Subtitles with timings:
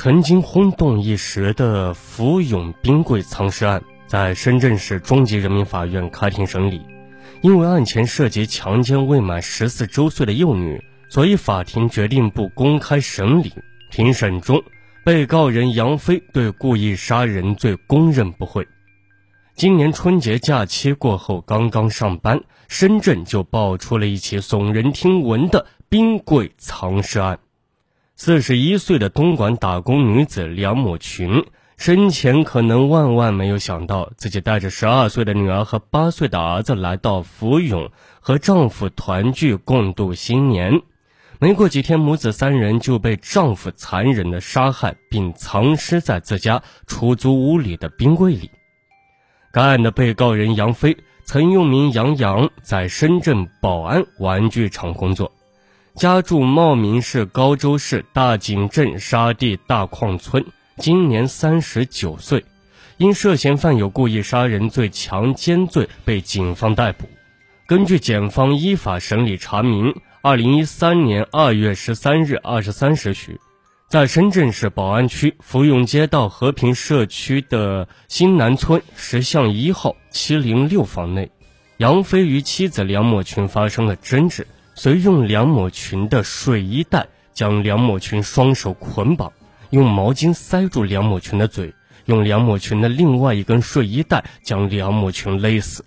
[0.00, 6.82] 曾经轰动一时的福永冰柜藏尸案，在深圳市中级人民法院开庭审理。
[7.40, 13.52] 因为案前涉及强奸未满十四周岁的幼女，所以法庭决定不公开审理。
[13.90, 14.62] 庭审中，
[15.04, 18.68] 被告人杨飞对故意杀人罪供认不讳。
[19.56, 27.40] 今年春节假期过后，刚刚上班，深圳就爆出了一起耸人听闻的冰柜藏尸案。
[28.20, 31.44] 四十一岁的东莞打工女子梁某群，
[31.76, 40.82] 生前可能万万没有想到，自己带着十二岁的女儿和八岁的儿子来到福永，和丈夫团聚共度新年。
[41.38, 48.50] 没过几天，母子三人就被丈夫残忍的杀害，并藏尸在自家出租屋里的冰柜里。
[49.52, 55.30] 该案的被告人杨飞，曾用名杨洋，在深圳宝安玩具厂工作。
[55.98, 62.44] 家住茂名市高州市大井镇沙地大矿村，今年三十九岁，
[62.98, 67.08] 因涉嫌犯有故意杀人罪、强奸罪被警方逮捕。
[67.66, 69.92] 根据检方依法审理查明，
[70.22, 73.40] 二零一三年二月十三日二十三时许，
[73.88, 81.28] 在深圳市宝安区福永街道和平社区的新南村十巷一号七零六房内，
[81.78, 84.46] 杨飞与妻子梁某群发生了争执。
[84.78, 89.32] 随用梁某群的睡衣带将梁某群双手捆绑，
[89.70, 95.84] 用毛巾塞住梁某群的嘴，用梁某群的另外一根睡衣带将梁某群勒死。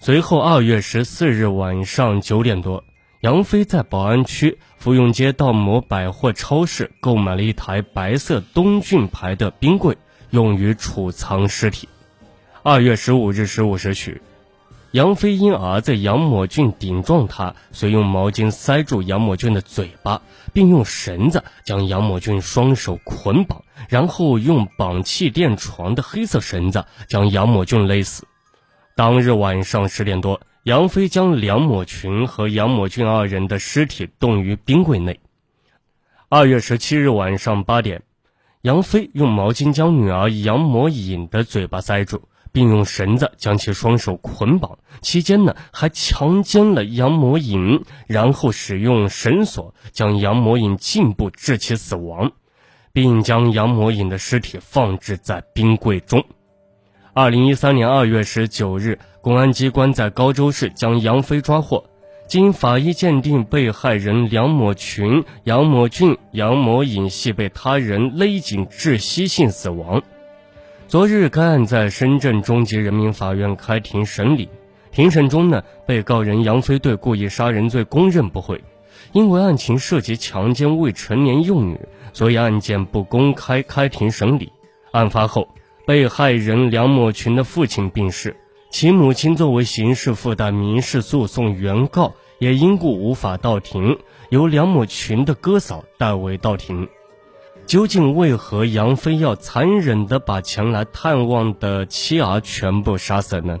[0.00, 2.82] 随后，二月十四日晚上九点多，
[3.20, 9.98] 杨飞在宝安区福永街道某百货超市购买了一台白色东骏牌的冰柜，
[10.30, 11.86] 用于储藏尸体。
[12.62, 14.18] 二月十五日十五时许。
[14.92, 20.22] 杨飞因儿子杨某俊顶撞他，遂用毛巾塞住杨某俊的嘴巴，
[20.54, 28.26] 并用绳子将杨某俊双手捆绑，然后用绑气垫床的黑色绳子将杨某俊勒死。
[28.96, 35.20] 当日晚上十点多，杨飞将梁某群和杨某俊二人的尸体冻于冰柜内。
[36.30, 38.04] 二月十七日晚上八点，
[38.62, 42.26] 杨飞用毛巾将女儿杨某颖的嘴巴塞住。
[42.52, 52.32] 并用绳子将其双手捆绑，期间呢还强奸了杨某颖，然后使用绳索将杨某颖颈部致其死亡，
[52.92, 56.24] 并将杨某颖的尸体放置在冰柜中。
[57.14, 61.84] 二零一三年二月十九日，公安机关在高州市将杨飞抓获，
[62.28, 70.02] 经法医鉴定，被害人梁某群、杨某俊、杨某颖系被他人勒颈窒息性死亡。
[70.88, 74.48] 昨日，该案在深圳中级人民法院开庭审理。
[74.90, 78.64] 庭审中呢，被告人杨飞对故意杀人罪供认不讳。
[79.12, 81.78] 因为案情涉及强奸未成年幼女，
[82.14, 84.50] 所以案件不公开开庭审理。
[84.90, 85.46] 案发后，
[85.86, 88.34] 被害人梁某群的父亲病逝，
[88.70, 93.98] 其母亲作为刑事附带民事诉讼原告，也因故无法到庭，
[94.30, 96.88] 由梁某群的哥嫂代为到庭。
[97.68, 103.58] 究竟为何杨飞要残忍地把前来探望的妻儿全部杀死呢？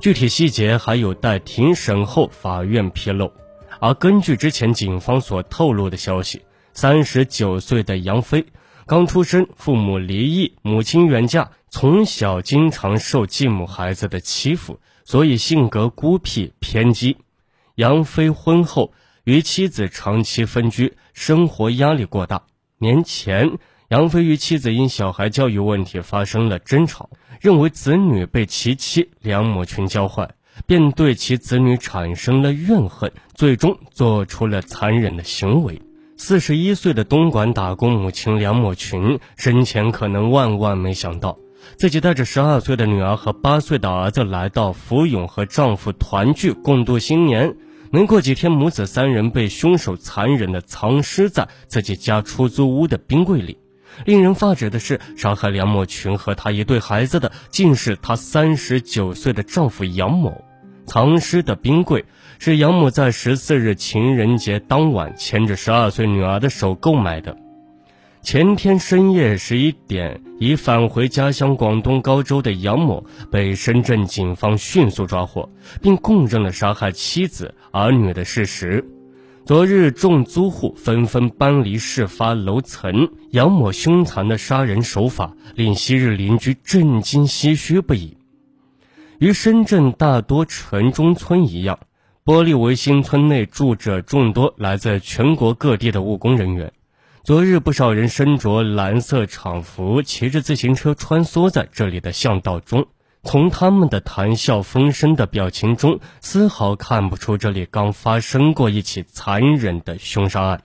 [0.00, 3.32] 具体细节还有待庭审后法院披露。
[3.80, 6.42] 而根据之前警方所透露的消息，
[6.72, 8.46] 三十九岁的杨飞
[8.86, 17.16] 刚出生，父母离异，母亲远嫁，从小经常受继母孩子的欺负，所以性格孤僻偏激。
[17.74, 18.92] 杨飞婚后
[19.24, 22.42] 与妻子长期分居，生活压力过大。
[22.80, 23.58] 年前，
[23.88, 30.30] 杨飞与妻子因小孩教育问题发生了争吵，认为子女被其妻梁某群教坏，
[30.64, 35.82] 便对其子女产生了怨恨，最终做出了残忍的行为。
[36.16, 41.36] 四十一岁的东莞打工母亲梁某群生前可能万万没想到，
[41.76, 47.56] 自己带着十二岁的女儿和八岁的儿子来到福永和丈夫团聚共度新年。
[47.90, 53.56] 没过几天，母子三人被凶手残忍地藏尸在自己家出租屋的冰柜里。
[54.04, 60.44] 令人发指的是，杀害梁某群和他一对孩子的，竟是她三十九岁的丈夫杨某。
[60.86, 62.04] 藏尸的冰柜
[62.38, 67.36] 是杨某在十四日情人节当晚牵着十二岁女儿的手购买的。
[68.30, 75.48] 前天深夜十一点，已返回家乡广东高州的杨某被深圳警方迅速抓获，
[75.80, 78.86] 并供认了杀害妻子儿女的事实。
[79.46, 88.18] 昨日，众租户纷纷搬离事发楼层，杨某凶残的杀人手法令昔日邻居震惊唏嘘不已。
[89.20, 91.78] 与深圳大多城中村一样，
[92.26, 96.70] 玻璃围新村内住着众多来自全国各地的务工人员。
[97.24, 102.86] 昨日不少人身着蓝色厂服，骑着自行车穿梭在这里的巷道中。
[103.24, 110.62] 从他们的谈笑风生的表情中，丝毫看不出这里刚发生过一起残忍的凶杀案。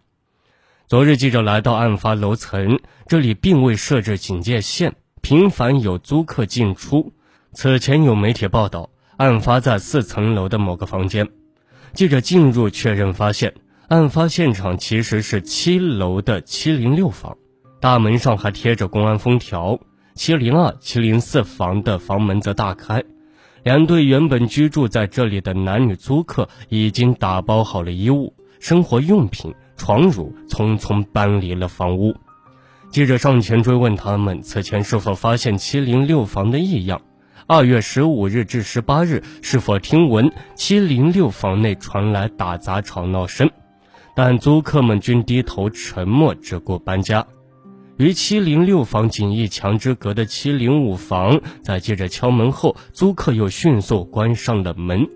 [0.87, 7.13] 昨日记者来到案发楼层，这里并未设置警戒线，频繁有租客进出。
[7.51, 11.27] 此前有媒体报道，案发在四层楼的某个房间。
[11.93, 13.53] 记者进入确认，发现
[13.89, 17.37] 案发现场其实是七楼的七零六房，
[17.81, 19.77] 大门上还贴着公安封条。
[20.15, 23.03] 七零二、七零四房的房门则大开，
[23.63, 32.15] 两对原本居住在这里的男女租客已经打包好了衣物、生活用品、床褥，匆匆搬离了房屋。
[32.89, 37.01] 记者上前追问他们此前是否发现七零六房的异样，
[37.47, 43.49] 二月十五日至十八日是否听闻七零六房内传来打砸吵闹声，
[44.15, 47.25] 但租客们均低头沉默，只顾搬家。
[47.97, 55.07] 与七零六房仅一墙之隔的七零五房，在记者敲门后，租客又迅速关上了门。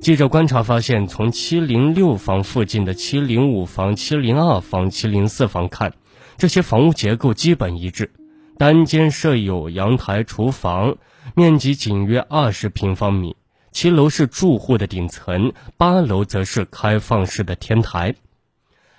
[0.00, 5.92] 记者观察发现，从七零六房附近的七零五房、七零二房、七零四房看，
[6.36, 8.12] 这些房屋结构基本一致，
[8.58, 10.96] 单间设有阳台、厨房，
[11.34, 13.36] 面积仅约二十平方米。
[13.78, 18.16] 七楼是住户的顶层，八楼则是开放式的天台。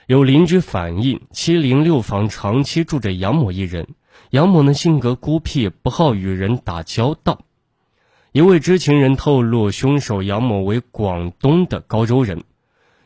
[0.07, 3.89] 有邻居反映，七零六房长期住着杨某一人。
[4.29, 7.41] 杨某呢性格孤僻，不好与人打交道。
[8.31, 12.45] 一位知情人透露，凶手杨某为广东的高州人，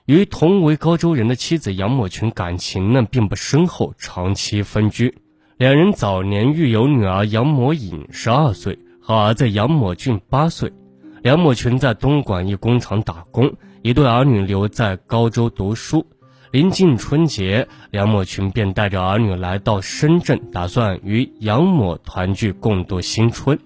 [0.05, 5.17] 与同为高州人的妻子杨某群感情呢并不深厚，长期分居。
[5.57, 10.71] 两人早年育有女儿杨某颖十二岁和儿子杨某俊八岁。
[11.23, 13.49] 梁某群在东莞一工厂打工，
[13.81, 16.05] 一对儿女留在高州读书。
[16.51, 23.57] 临近春节，梁某群便带着儿女来到深圳，打算与杨某团聚共度新春。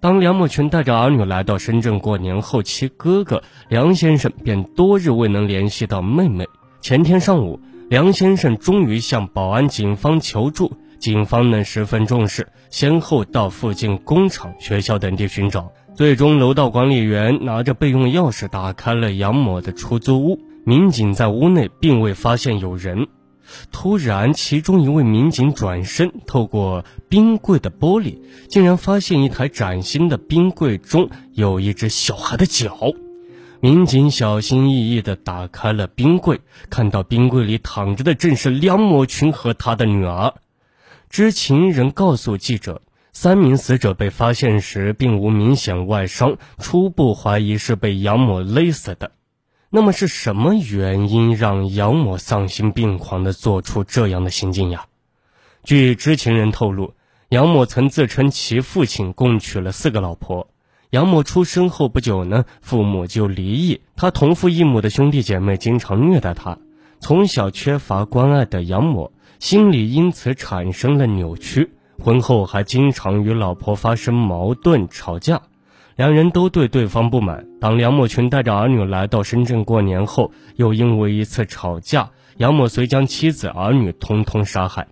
[0.00, 6.44] 当梁某群带着儿女来到深圳过年后，其哥哥梁先生便多日未能联系到妹妹。
[6.80, 20.40] 前天上午，梁先生终于向宝安警方求助，警方呢十分重视，先后到附近工厂、学校等地寻找，最终楼道管理员拿着备用钥匙打开了杨某的出租屋。
[20.64, 23.08] 民警在屋内并未发现有人，
[23.72, 32.78] 突然，其中一位民警转身，透过冰柜的玻璃，竟然发现一台崭新的冰柜中有一只小孩的脚。
[33.60, 36.40] 民警小心翼翼地打开了冰柜，
[36.70, 40.32] 看到冰柜里躺着的正是梁某群和他的女儿。
[41.10, 42.80] 知情人告诉记者，
[43.12, 49.12] 三名死者被发现时并无明显外伤，初步怀疑是被杨某勒死的。
[49.68, 54.86] 那么是什么原因让杨某丧心病狂地做出这样的行径呀？
[55.62, 56.94] 据知情人透露，
[57.28, 60.48] 杨某曾自称其父亲共娶了四个老婆。
[60.88, 66.58] 杨某出生后不久呢，父母就离异，他同父异母的兄弟姐妹经常虐待他。
[66.98, 71.72] 从小缺乏关爱的杨某，心理因此产生了扭曲，
[72.02, 75.40] 婚后还经常与老婆发生矛盾吵架。
[75.94, 77.46] 两人都对对方不满。
[77.60, 84.88] 当梁某群带着儿女来到深圳过年后，又因为一次吵架，杨某遂将妻子儿女通通杀害。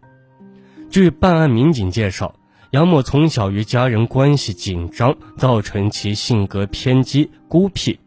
[0.90, 2.34] 据办案民警介绍，
[2.70, 7.98] 杨某从小与家人关系紧张，造成其性格偏激、孤僻。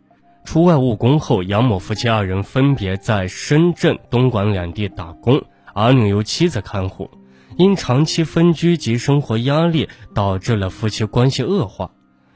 [0.45, 5.41] 出外务工后，杨某夫妻二人分别在深圳、东莞两地打工，
[5.73, 7.09] 儿女由妻子看护。
[7.57, 11.91] 因长期分居及生活压力，导致了夫妻关系恶化。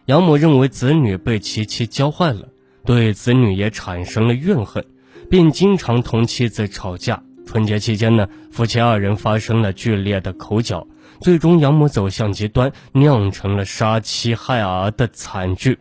[0.06, 2.48] 杨某认为子女被其妻教坏了，
[2.86, 4.86] 对子女也产生了怨恨，
[5.30, 7.24] 并经常同妻子吵架。
[7.46, 10.86] 春节期间呢，夫妻二人发生了剧烈的口角，
[11.22, 15.80] 最终杨某走向极端，酿成了杀妻害儿的惨剧。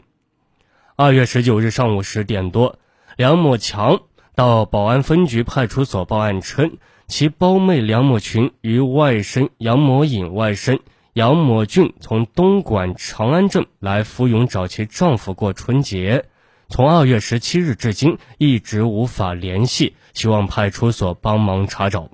[0.95, 2.79] 二月十九日上午十点多，
[3.17, 4.01] 梁某强
[4.35, 6.79] 到宝安分局派出所报案称，
[7.09, 10.81] 其胞妹梁某群与外甥杨某颖外甥。
[11.13, 16.27] 杨某俊从东莞长安镇来福永找其丈夫过春节，
[16.69, 22.11] 从二月十七日至今一直无法联系，希望派出所帮忙查找。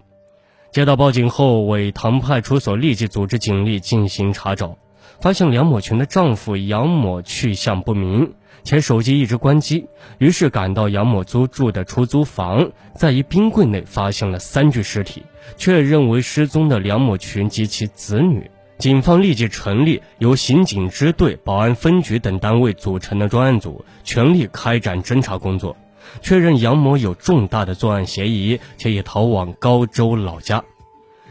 [0.73, 4.77] 接到报警后，苇塘派出所立即组织警力进行查找，
[5.21, 8.35] 发现梁某群的丈夫杨某去向不明，
[8.65, 9.87] 且手机一直关机。
[10.19, 15.23] 于是赶到杨某租住的出租房，在一冰柜内发现了三具尸体，
[15.57, 18.51] 确认为失踪的梁某群及其子女。
[18.79, 25.77] 警方立即成立由刑警支队、保安分局等单位组成的专案组，全力开展侦查工作，
[26.21, 30.65] 确认杨某有重大的作案嫌疑，且已逃往高州老家。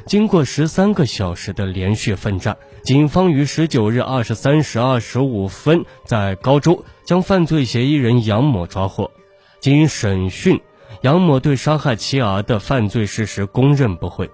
[0.06, 9.12] 经过十三个小时的连续奋战，警方于十九日二十三时二十五分在高州将犯罪嫌疑人杨某抓获。
[9.60, 10.60] 经审讯，
[11.02, 14.30] 杨某对杀害妻儿的犯罪事实供认不讳。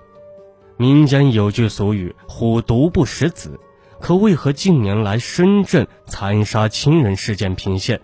[0.77, 3.59] 民间有句俗语“虎毒不食子”，
[3.99, 7.99] 可为何近年来深圳残杀亲人事件频现？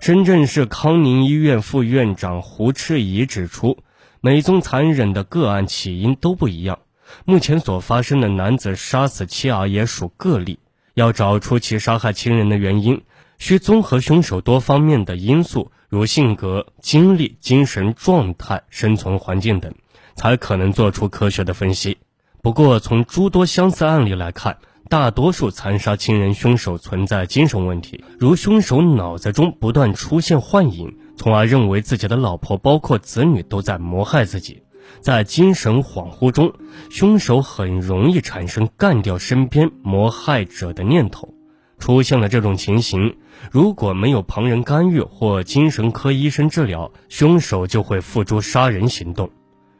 [0.00, 3.78] 深圳市康宁医院副院长胡赤仪指出，
[4.20, 6.78] 每宗残忍的个案起因都不一样。
[7.24, 10.58] 目前所发生的男子杀死妻儿也属个例，
[10.94, 13.02] 要找出其杀害亲人的原因，
[13.38, 19.74] 需综合凶手多方面的因素，如性格、经历、精神状态、生存环境等，
[20.14, 21.98] 才可能做出科学的分析。
[22.42, 34.62] 不过，从诸多相似案例来看，大多数残杀亲人凶手存在精神问题，如凶手脑子中不断出现幻影，从而认为自己的老婆包括子女都在谋害自己。
[35.00, 36.52] 在精神恍惚中，
[36.90, 41.32] 凶手很容易产生干掉身边谋害者的念头。
[41.78, 43.16] 出现了这种情形，
[43.50, 49.28] 如果没有旁人干预或精神科医生治疗，凶手就会付诸杀人行动。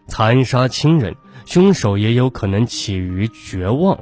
[0.09, 1.14] 残杀亲人，
[1.47, 3.97] 凶手也有可能起于绝望。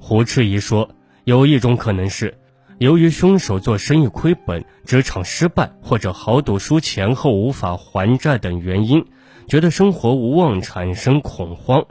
[0.00, 0.90] 胡赤仪说，
[1.22, 2.36] 有一种可能是，
[2.78, 9.06] 由于凶手做生意亏本、职场失败或者豪赌输钱后无法还债等原因。
[9.46, 11.84] 觉得生活无望，产生恐慌，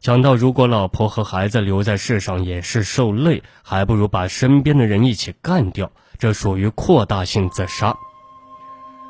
[0.00, 7.96] 想到如果老婆和孩子留在世上也是受累，还不如把身边的人一起干掉，这属于扩大性自杀。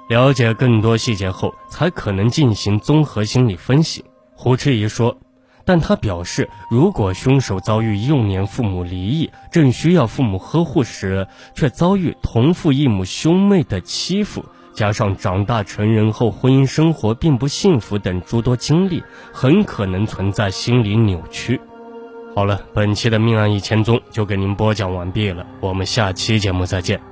[0.08, 4.04] 了解更多细节后，才可能进行综合心理分析。
[4.34, 5.18] 胡赤仪说，
[5.66, 14.44] 但他表示，如果凶手遭遇幼年父母离异，正需要父母呵护时，却遭遇同父异母兄妹的欺负。
[14.78, 21.60] 加上长大成人后婚姻生活并不幸福等诸多经历，很可能存在心理扭曲。
[22.36, 27.07] 好了，本期的命案一千宗就给您播讲完毕了，我们下期节目再见。